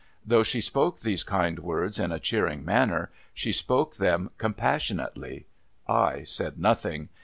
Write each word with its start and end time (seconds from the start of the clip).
Though 0.25 0.41
she 0.41 0.61
spoke 0.61 1.01
these 1.01 1.23
kind 1.23 1.59
words 1.59 1.99
in 1.99 2.11
a 2.11 2.17
cheering 2.19 2.65
manner, 2.65 3.11
she 3.35 3.51
spoke 3.51 3.97
them 3.97 4.31
compassionately. 4.39 5.45
I 5.87 6.23
said 6.23 6.57
nothing. 6.59 7.09